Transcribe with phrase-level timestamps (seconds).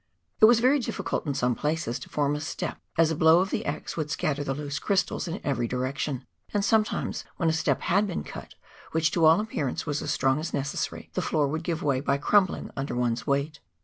[0.39, 3.51] It was very difficult in some places to form a step, as a blow of
[3.51, 7.81] the axe would scatter the loose crystals in every direction, and sometimes when a step
[7.81, 8.55] had been cut,
[8.93, 12.17] which to all appearance was as strong as necessary, the floor would give way by
[12.17, 13.59] crumbling under one's weight.